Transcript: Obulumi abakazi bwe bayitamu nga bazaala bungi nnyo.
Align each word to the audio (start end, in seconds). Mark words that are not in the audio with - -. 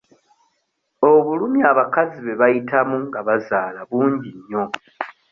Obulumi 1.11 1.59
abakazi 1.71 2.17
bwe 2.21 2.33
bayitamu 2.41 2.95
nga 3.07 3.19
bazaala 3.27 3.79
bungi 3.89 4.29
nnyo. 4.37 4.63